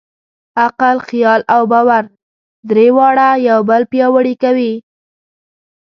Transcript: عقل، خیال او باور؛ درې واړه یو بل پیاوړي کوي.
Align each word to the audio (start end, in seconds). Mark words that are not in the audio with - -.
عقل، 0.65 0.97
خیال 1.09 1.41
او 1.55 1.61
باور؛ 1.71 2.05
درې 2.69 2.87
واړه 2.97 3.29
یو 3.49 3.59
بل 3.69 3.81
پیاوړي 3.91 4.35
کوي. 4.43 4.73